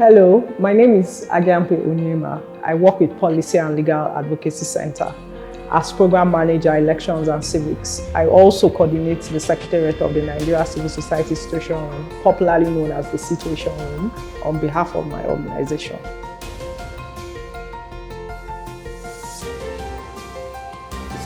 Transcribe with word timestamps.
Hello, 0.00 0.42
my 0.58 0.72
name 0.72 0.94
is 0.94 1.26
Agianpe 1.30 1.76
Onyema. 1.84 2.40
I 2.64 2.72
work 2.74 3.00
with 3.00 3.20
Policy 3.20 3.58
and 3.58 3.76
Legal 3.76 4.08
Advocacy 4.16 4.64
Center 4.64 5.14
as 5.70 5.92
Program 5.92 6.30
Manager, 6.30 6.74
Elections 6.74 7.28
and 7.28 7.44
Civics. 7.44 8.00
I 8.14 8.26
also 8.26 8.70
coordinate 8.70 9.20
the 9.20 9.38
Secretariat 9.38 10.00
of 10.00 10.14
the 10.14 10.22
Nigeria 10.22 10.64
Civil 10.64 10.88
Society 10.88 11.34
Situation 11.34 11.76
Room, 11.76 12.08
popularly 12.22 12.70
known 12.70 12.92
as 12.92 13.10
the 13.12 13.18
Situation 13.18 13.76
Room, 13.76 14.10
on 14.42 14.58
behalf 14.58 14.96
of 14.96 15.06
my 15.06 15.22
organization. 15.26 15.98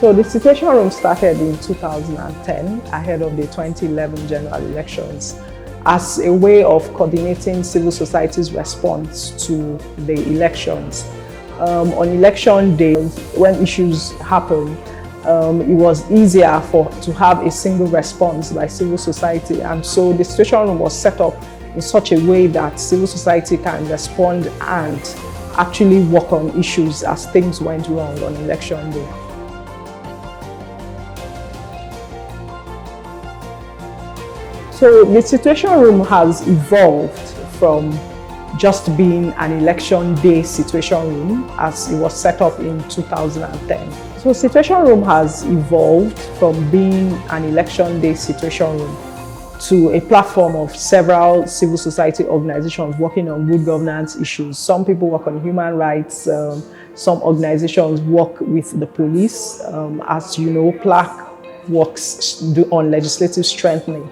So 0.01 0.11
the 0.11 0.25
Situation 0.25 0.67
Room 0.67 0.91
started 0.91 1.39
in 1.39 1.57
2010 1.59 2.81
ahead 2.91 3.21
of 3.21 3.37
the 3.37 3.43
2011 3.43 4.27
general 4.27 4.55
elections 4.65 5.39
as 5.85 6.19
a 6.19 6.33
way 6.33 6.63
of 6.63 6.83
coordinating 6.93 7.63
civil 7.63 7.91
society's 7.91 8.51
response 8.51 9.31
to 9.45 9.77
the 10.05 10.15
elections. 10.29 11.05
Um, 11.59 11.93
on 11.93 12.09
election 12.09 12.75
day, 12.75 12.95
when 13.37 13.55
issues 13.61 14.11
happen, 14.19 14.77
um, 15.25 15.61
it 15.61 15.75
was 15.75 16.09
easier 16.11 16.59
for 16.71 16.89
to 17.01 17.13
have 17.13 17.45
a 17.45 17.51
single 17.51 17.87
response 17.87 18.51
by 18.51 18.67
civil 18.67 18.97
society, 18.97 19.61
and 19.61 19.85
so 19.85 20.11
the 20.13 20.23
situation 20.23 20.77
was 20.79 20.97
set 20.97 21.21
up 21.21 21.35
in 21.73 21.81
such 21.81 22.11
a 22.11 22.19
way 22.25 22.47
that 22.47 22.79
civil 22.79 23.07
society 23.07 23.57
can 23.57 23.87
respond 23.87 24.47
and 24.61 24.99
actually 25.57 26.03
work 26.03 26.31
on 26.31 26.57
issues 26.59 27.03
as 27.03 27.25
things 27.27 27.61
went 27.61 27.87
wrong 27.87 28.21
on 28.23 28.35
election 28.37 28.91
day. 28.91 29.24
So 34.85 35.03
the 35.03 35.19
Situation 35.19 35.79
Room 35.79 36.05
has 36.05 36.47
evolved 36.47 37.17
from 37.57 37.91
just 38.55 38.95
being 38.95 39.33
an 39.33 39.53
election 39.53 40.13
day 40.21 40.43
situation 40.43 40.99
room 41.07 41.49
as 41.57 41.91
it 41.91 41.97
was 41.97 42.15
set 42.15 42.39
up 42.39 42.59
in 42.59 42.87
2010. 42.87 44.19
So 44.19 44.31
Situation 44.31 44.77
Room 44.83 45.01
has 45.01 45.41
evolved 45.45 46.19
from 46.37 46.69
being 46.69 47.13
an 47.31 47.45
election 47.45 47.99
day 47.99 48.13
situation 48.13 48.77
room 48.77 48.95
to 49.61 49.89
a 49.89 50.01
platform 50.01 50.55
of 50.55 50.75
several 50.75 51.47
civil 51.47 51.77
society 51.77 52.23
organizations 52.25 52.95
working 52.97 53.27
on 53.27 53.47
good 53.47 53.65
governance 53.65 54.17
issues. 54.17 54.59
Some 54.59 54.85
people 54.85 55.09
work 55.09 55.25
on 55.25 55.41
human 55.41 55.77
rights, 55.77 56.27
um, 56.27 56.61
some 56.93 57.23
organizations 57.23 58.01
work 58.01 58.39
with 58.39 58.79
the 58.79 58.85
police. 58.85 59.63
Um, 59.65 60.03
as 60.07 60.37
you 60.37 60.51
know, 60.51 60.73
PLAC 60.73 61.69
works 61.69 62.43
on 62.69 62.91
legislative 62.91 63.47
strengthening. 63.47 64.07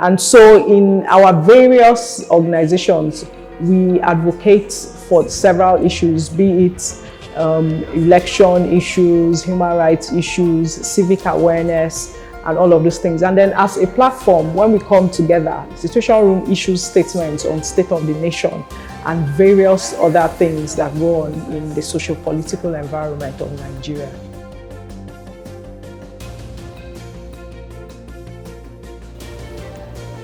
And 0.00 0.20
so 0.20 0.66
in 0.66 1.04
our 1.06 1.32
various 1.42 2.28
organizations, 2.30 3.24
we 3.60 4.00
advocate 4.00 4.72
for 4.72 5.28
several 5.28 5.84
issues, 5.84 6.28
be 6.28 6.66
it 6.66 7.04
um, 7.36 7.82
election 7.94 8.72
issues, 8.72 9.42
human 9.42 9.76
rights 9.76 10.12
issues, 10.12 10.72
civic 10.72 11.24
awareness, 11.26 12.16
and 12.44 12.56
all 12.56 12.72
of 12.72 12.84
those 12.84 12.98
things. 12.98 13.22
And 13.22 13.36
then 13.36 13.52
as 13.54 13.76
a 13.76 13.86
platform, 13.86 14.54
when 14.54 14.72
we 14.72 14.78
come 14.78 15.10
together, 15.10 15.66
Situation 15.74 16.16
Room 16.24 16.50
issues 16.50 16.84
statements 16.84 17.44
on 17.44 17.62
state 17.62 17.90
of 17.90 18.06
the 18.06 18.14
nation 18.14 18.64
and 19.04 19.26
various 19.30 19.94
other 19.94 20.28
things 20.28 20.76
that 20.76 20.96
go 20.98 21.22
on 21.22 21.32
in 21.52 21.74
the 21.74 21.82
socio-political 21.82 22.74
environment 22.74 23.40
of 23.40 23.52
Nigeria. 23.58 24.27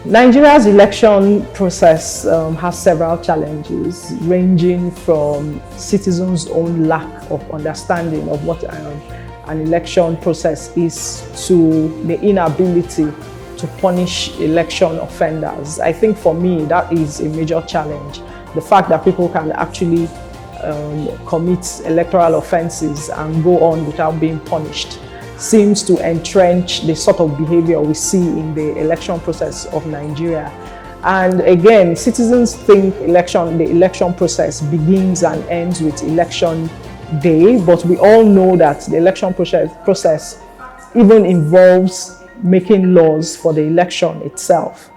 Nigeria's 0.06 0.66
election 0.66 1.46
process 1.54 2.26
um, 2.26 2.54
has 2.56 2.78
several 2.78 3.16
challenges, 3.16 4.12
ranging 4.20 4.90
from 4.90 5.62
citizens' 5.78 6.46
own 6.48 6.84
lack 6.84 7.30
of 7.30 7.40
understanding 7.50 8.28
of 8.28 8.44
what 8.44 8.62
um, 8.64 9.00
an 9.46 9.62
election 9.62 10.18
process 10.18 10.76
is 10.76 11.26
to 11.48 11.88
the 12.06 12.20
inability 12.20 13.10
to 13.56 13.66
punish 13.78 14.38
election 14.40 14.98
offenders. 14.98 15.80
I 15.80 15.94
think 15.94 16.18
for 16.18 16.34
me, 16.34 16.66
that 16.66 16.92
is 16.92 17.20
a 17.20 17.28
major 17.30 17.62
challenge. 17.62 18.20
The 18.54 18.60
fact 18.60 18.90
that 18.90 19.04
people 19.04 19.30
can 19.30 19.52
actually 19.52 20.06
um, 20.62 21.08
commit 21.24 21.80
electoral 21.86 22.34
offenses 22.34 23.08
and 23.08 23.42
go 23.42 23.58
on 23.64 23.86
without 23.86 24.20
being 24.20 24.38
punished 24.40 24.98
seems 25.36 25.82
to 25.82 25.96
entrench 26.08 26.82
the 26.82 26.94
sort 26.94 27.20
of 27.20 27.36
behavior 27.36 27.80
we 27.80 27.94
see 27.94 28.18
in 28.18 28.54
the 28.54 28.76
election 28.78 29.20
process 29.20 29.66
of 29.66 29.86
Nigeria. 29.86 30.48
And 31.02 31.40
again, 31.42 31.96
citizens 31.96 32.54
think 32.54 32.94
election, 32.96 33.58
the 33.58 33.64
election 33.64 34.14
process 34.14 34.62
begins 34.62 35.22
and 35.22 35.44
ends 35.50 35.82
with 35.82 36.02
election 36.02 36.70
day, 37.20 37.62
but 37.64 37.84
we 37.84 37.98
all 37.98 38.24
know 38.24 38.56
that 38.56 38.80
the 38.82 38.96
election 38.96 39.34
process, 39.34 39.70
process 39.84 40.40
even 40.94 41.26
involves 41.26 42.22
making 42.42 42.94
laws 42.94 43.36
for 43.36 43.52
the 43.52 43.62
election 43.62 44.22
itself. 44.22 44.90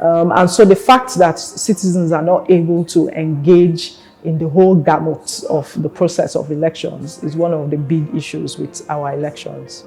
Um, 0.00 0.32
and 0.32 0.50
so 0.50 0.64
the 0.64 0.74
fact 0.74 1.14
that 1.16 1.38
citizens 1.38 2.10
are 2.10 2.22
not 2.22 2.50
able 2.50 2.84
to 2.86 3.08
engage 3.10 3.96
in 4.24 4.38
the 4.38 4.48
whole 4.48 4.76
gamut 4.76 5.42
of 5.50 5.82
the 5.82 5.88
process 5.88 6.36
of 6.36 6.50
elections 6.50 7.22
is 7.24 7.36
one 7.36 7.52
of 7.52 7.70
the 7.70 7.76
big 7.76 8.14
issues 8.14 8.58
with 8.58 8.88
our 8.88 9.12
elections. 9.12 9.84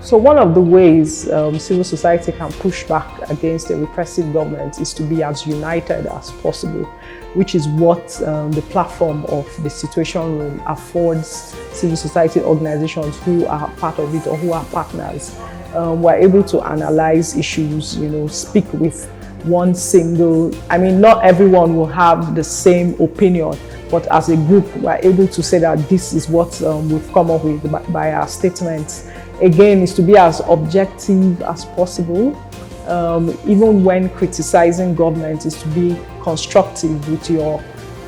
So 0.00 0.16
one 0.16 0.38
of 0.38 0.54
the 0.54 0.60
ways 0.60 1.30
um, 1.30 1.56
civil 1.58 1.84
society 1.84 2.32
can 2.32 2.50
push 2.54 2.82
back 2.82 3.30
against 3.30 3.70
a 3.70 3.76
repressive 3.76 4.32
government 4.32 4.80
is 4.80 4.92
to 4.94 5.04
be 5.04 5.22
as 5.22 5.46
united 5.46 6.06
as 6.06 6.32
possible, 6.42 6.92
which 7.34 7.54
is 7.54 7.68
what 7.68 8.20
um, 8.22 8.50
the 8.52 8.62
platform 8.62 9.24
of 9.26 9.46
the 9.62 9.70
Situation 9.70 10.38
Room 10.38 10.62
affords 10.66 11.54
civil 11.72 11.96
society 11.96 12.40
organizations 12.40 13.16
who 13.20 13.46
are 13.46 13.70
part 13.76 13.98
of 13.98 14.14
it 14.14 14.26
or 14.26 14.36
who 14.36 14.52
are 14.52 14.64
partners. 14.66 15.38
Um, 15.74 16.02
we're 16.02 16.16
able 16.16 16.42
to 16.44 16.60
analyze 16.62 17.36
issues, 17.36 17.96
you 17.96 18.08
know, 18.08 18.26
speak 18.26 18.70
with 18.72 19.08
one 19.44 19.74
single, 19.74 20.54
I 20.68 20.78
mean, 20.78 21.00
not 21.00 21.24
everyone 21.24 21.76
will 21.76 21.86
have 21.86 22.34
the 22.34 22.44
same 22.44 23.00
opinion, 23.00 23.58
but 23.90 24.06
as 24.08 24.28
a 24.28 24.36
group, 24.36 24.74
we're 24.76 25.00
able 25.02 25.26
to 25.28 25.42
say 25.42 25.58
that 25.60 25.88
this 25.88 26.12
is 26.12 26.28
what 26.28 26.60
um, 26.62 26.90
we've 26.90 27.12
come 27.12 27.30
up 27.30 27.44
with 27.44 27.70
by, 27.70 27.82
by 27.84 28.12
our 28.12 28.28
statements 28.28 29.10
again 29.40 29.82
is 29.82 29.94
to 29.94 30.02
be 30.02 30.16
as 30.16 30.40
objective 30.48 31.40
as 31.42 31.64
possible. 31.64 32.32
Um, 32.90 33.38
even 33.46 33.84
when 33.84 34.08
criticizing 34.10 34.96
government 34.96 35.46
is 35.46 35.62
to 35.62 35.68
be 35.68 35.96
constructive 36.22 37.08
with 37.08 37.30
your 37.30 37.62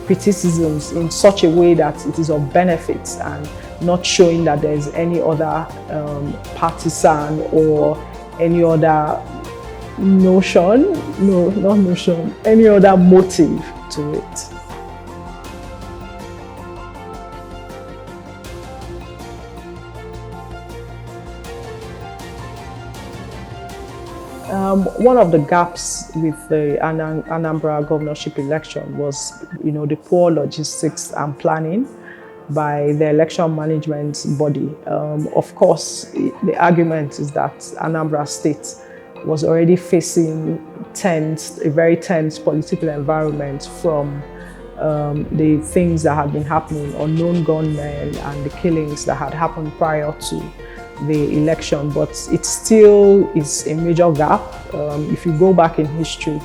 criticisms 0.07 0.93
in 0.93 1.11
such 1.11 1.45
a 1.45 1.49
way 1.49 1.75
that 1.75 2.05
it 2.05 2.19
is 2.19 2.31
of 2.31 2.53
benefit 2.53 3.09
and 3.23 3.49
not 3.81 4.05
showing 4.05 4.45
that 4.45 4.61
there 4.61 4.75
is 4.75 4.89
any 4.89 5.21
other 5.21 5.67
um, 5.91 6.33
partisan 6.57 7.41
or 7.53 7.97
any 8.41 8.63
other 8.63 9.23
notion, 9.99 10.93
no, 11.25 11.51
not 11.51 11.79
notion, 11.79 12.35
any 12.45 12.67
other 12.67 12.97
motive 12.97 13.63
to 13.91 14.15
it. 14.15 14.52
Um, 24.53 24.85
one 25.03 25.17
of 25.17 25.33
the 25.33 25.39
gaps 25.39 26.13
with 26.15 26.37
the 26.51 26.79
Anambra 26.83 27.89
governorship 27.89 28.39
election 28.39 28.99
was, 28.99 29.47
you 29.65 29.73
know, 29.73 29.87
the 29.87 29.97
poor 29.97 30.31
logistics 30.31 31.11
and 31.13 31.39
planning 31.39 31.89
by 32.51 32.93
the 32.93 33.09
election 33.09 33.57
management 33.57 34.27
body. 34.39 34.69
Um, 34.87 35.27
of 35.29 35.55
course, 35.55 36.05
the 36.43 36.55
argument 36.59 37.19
is 37.19 37.31
that 37.31 37.57
Anambra 37.81 38.29
State 38.29 38.75
was 39.25 39.43
already 39.43 39.75
facing 39.75 40.63
tense, 40.93 41.59
a 41.65 41.71
very 41.71 41.97
tense 41.97 42.39
political 42.39 42.91
environment 42.91 43.71
from 43.81 44.23
um, 44.79 45.27
the 45.35 45.63
things 45.63 46.03
that 46.03 46.15
had 46.15 46.31
been 46.31 46.45
happening, 46.45 46.93
unknown 46.97 47.43
gunmen 47.45 48.15
and 48.15 48.45
the 48.45 48.51
killings 48.51 49.07
that 49.07 49.15
had 49.15 49.33
happened 49.33 49.73
prior 49.79 50.13
to 50.13 50.53
the 51.07 51.37
election, 51.37 51.91
but 51.91 52.11
it 52.31 52.45
still 52.45 53.31
is 53.35 53.67
a 53.67 53.75
major 53.75 54.11
gap. 54.13 54.41
Um, 54.75 55.11
if 55.13 55.27
you 55.27 55.37
go 55.39 55.53
back 55.53 55.79
in 55.79 55.87
history, 55.87 56.41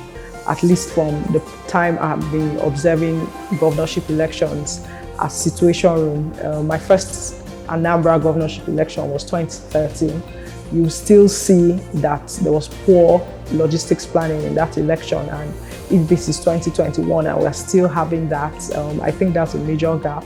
at 0.46 0.62
least 0.62 0.90
from 0.90 1.22
the 1.32 1.40
time 1.66 1.98
I've 2.00 2.20
been 2.32 2.58
observing 2.58 3.26
governorship 3.60 4.08
elections 4.08 4.86
as 5.20 5.40
situation 5.40 5.92
room, 5.92 6.34
uh, 6.42 6.62
my 6.62 6.78
first 6.78 7.34
Anambra 7.66 8.20
governorship 8.22 8.66
election 8.68 9.10
was 9.10 9.24
2013. 9.24 10.22
You 10.72 10.88
still 10.88 11.28
see 11.28 11.72
that 11.94 12.26
there 12.42 12.52
was 12.52 12.68
poor 12.68 13.26
logistics 13.52 14.06
planning 14.06 14.42
in 14.42 14.54
that 14.54 14.76
election, 14.78 15.28
and 15.28 15.50
if 15.90 16.08
this 16.08 16.28
is 16.28 16.38
2021 16.38 17.26
and 17.26 17.38
we're 17.38 17.52
still 17.52 17.88
having 17.88 18.28
that, 18.28 18.76
um, 18.76 19.00
I 19.00 19.10
think 19.10 19.34
that's 19.34 19.54
a 19.54 19.58
major 19.58 19.96
gap. 19.98 20.24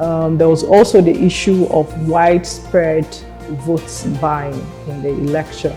Um, 0.00 0.38
there 0.38 0.48
was 0.48 0.64
also 0.64 1.00
the 1.00 1.14
issue 1.14 1.66
of 1.66 2.08
widespread 2.08 3.06
votes 3.66 4.04
buying 4.20 4.54
in 4.88 5.02
the 5.02 5.08
election. 5.08 5.76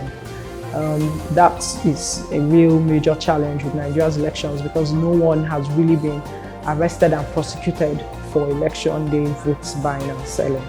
Um, 0.74 1.00
that 1.31 1.58
is 1.86 2.24
a 2.31 2.40
real 2.40 2.80
major 2.80 3.16
challenge 3.16 3.64
with 3.64 3.74
Nigeria's 3.74 4.18
elections 4.18 4.62
because 4.62 4.92
no 4.92 5.10
one 5.10 5.44
has 5.46 5.69
really 5.72 5.96
been 5.96 6.22
arrested 6.68 7.14
and 7.14 7.25
prosecuted 7.34 8.04
for 8.31 8.50
election 8.50 9.10
day 9.10 9.25
votes 9.44 9.75
buying 9.75 10.10
and 10.10 10.28
selling. 10.28 10.64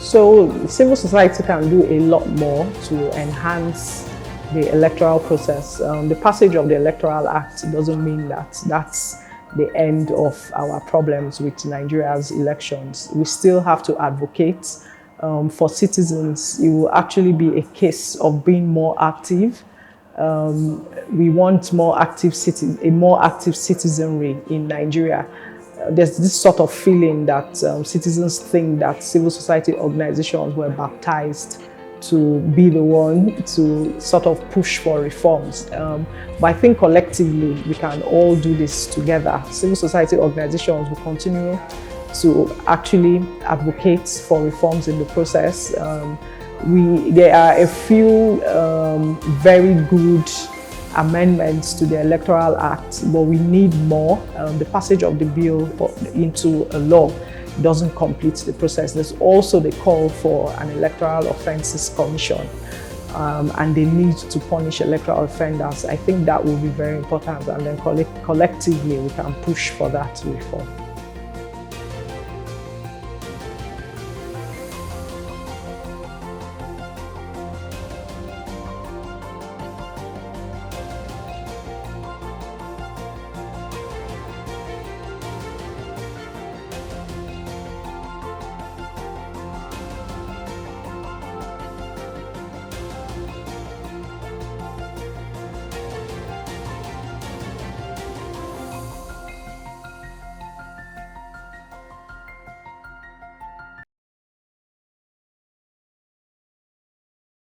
So 0.00 0.66
civil 0.68 0.94
society 0.94 1.42
can 1.42 1.68
do 1.68 1.84
a 1.86 1.98
lot 1.98 2.28
more 2.28 2.64
to 2.84 3.20
enhance 3.20 4.08
the 4.52 4.70
electoral 4.72 5.18
process. 5.20 5.80
Um, 5.80 6.08
the 6.08 6.16
passage 6.16 6.54
of 6.54 6.68
the 6.68 6.76
Electoral 6.76 7.28
Act 7.28 7.70
doesn't 7.72 8.04
mean 8.04 8.28
that 8.28 8.56
that's 8.66 9.16
the 9.56 9.74
end 9.76 10.10
of 10.10 10.50
our 10.54 10.80
problems 10.80 11.40
with 11.40 11.64
Nigeria's 11.64 12.30
elections. 12.30 13.08
We 13.14 13.24
still 13.24 13.60
have 13.60 13.82
to 13.84 13.98
advocate 13.98 14.66
um, 15.20 15.48
for 15.48 15.68
citizens. 15.68 16.60
It 16.60 16.68
will 16.68 16.90
actually 16.90 17.32
be 17.32 17.58
a 17.58 17.62
case 17.62 18.16
of 18.16 18.44
being 18.44 18.66
more 18.66 19.00
active. 19.02 19.62
Um, 20.16 20.86
we 21.12 21.30
want 21.30 21.72
more 21.72 22.00
active 22.00 22.32
citi- 22.32 22.78
a 22.84 22.90
more 22.90 23.24
active 23.24 23.56
citizenry 23.56 24.36
in 24.48 24.68
Nigeria. 24.68 25.26
Uh, 25.80 25.90
there's 25.90 26.16
this 26.18 26.40
sort 26.40 26.60
of 26.60 26.72
feeling 26.72 27.26
that 27.26 27.62
um, 27.64 27.84
citizens 27.84 28.38
think 28.38 28.78
that 28.78 29.02
civil 29.02 29.30
society 29.30 29.74
organizations 29.74 30.54
were 30.54 30.70
baptized 30.70 31.62
to 32.08 32.40
be 32.40 32.68
the 32.68 32.82
one 32.82 33.42
to 33.44 33.98
sort 34.00 34.26
of 34.26 34.40
push 34.50 34.78
for 34.78 35.00
reforms. 35.00 35.70
Um, 35.72 36.06
but 36.40 36.48
I 36.48 36.52
think 36.52 36.78
collectively 36.78 37.62
we 37.66 37.74
can 37.74 38.02
all 38.02 38.36
do 38.36 38.56
this 38.56 38.86
together. 38.86 39.42
Civil 39.50 39.76
society 39.76 40.16
organizations 40.16 40.88
will 40.88 40.96
continue 40.96 41.58
to 42.20 42.54
actually 42.66 43.18
advocate 43.42 44.08
for 44.08 44.42
reforms 44.42 44.88
in 44.88 44.98
the 44.98 45.04
process. 45.06 45.76
Um, 45.78 46.18
we, 46.66 47.10
there 47.10 47.34
are 47.34 47.60
a 47.60 47.66
few 47.66 48.44
um, 48.46 49.20
very 49.42 49.74
good 49.86 50.30
amendments 50.96 51.74
to 51.74 51.86
the 51.86 52.00
Electoral 52.00 52.56
Act, 52.56 53.02
but 53.12 53.22
we 53.22 53.36
need 53.38 53.74
more. 53.74 54.22
Um, 54.36 54.58
the 54.58 54.64
passage 54.66 55.02
of 55.02 55.18
the 55.18 55.24
bill 55.24 55.66
into 56.14 56.68
a 56.76 56.78
law 56.78 57.12
doesn't 57.62 57.94
complete 57.94 58.36
the 58.36 58.52
process. 58.52 58.92
There's 58.92 59.12
also 59.20 59.60
the 59.60 59.72
call 59.72 60.08
for 60.08 60.52
an 60.60 60.70
electoral 60.70 61.28
offences 61.28 61.90
commission. 61.94 62.48
Um, 63.14 63.52
and 63.58 63.74
they 63.74 63.84
need 63.84 64.16
to 64.16 64.40
punish 64.40 64.80
electoral 64.80 65.22
offenders. 65.22 65.84
I 65.84 65.94
think 65.94 66.26
that 66.26 66.44
will 66.44 66.56
be 66.56 66.68
very 66.68 66.96
important, 66.98 67.46
and 67.46 67.64
then 67.64 67.76
collectively 68.24 68.98
we 68.98 69.08
can 69.10 69.32
push 69.42 69.70
for 69.70 69.88
that 69.90 70.20
reform. 70.26 70.83